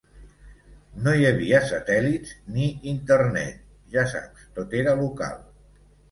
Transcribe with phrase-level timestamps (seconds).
[1.07, 3.59] No hi havia satèl·lits, ni internet,
[3.97, 5.37] ja saps, tot era local.